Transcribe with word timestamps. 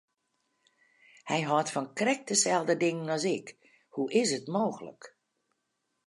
Hy 1.29 1.39
hâldt 1.49 1.73
fan 1.73 1.87
krekt 1.97 2.27
deselde 2.29 2.75
dingen 2.83 3.13
as 3.15 3.23
ik, 3.37 3.47
hoe 3.93 4.09
is 4.21 4.29
it 4.37 4.45
mooglik! 4.55 5.03